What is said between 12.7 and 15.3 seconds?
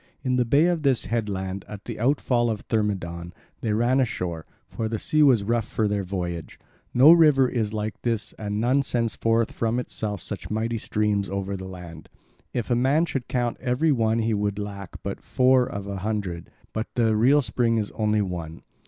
a man should count every one he would lack but